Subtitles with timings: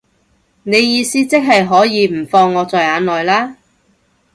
[0.63, 3.57] 你意思即係可以唔放我在眼內啦